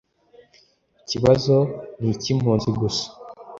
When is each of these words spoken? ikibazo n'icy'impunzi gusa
ikibazo 1.01 1.55
n'icy'impunzi 2.01 2.69
gusa 2.79 3.05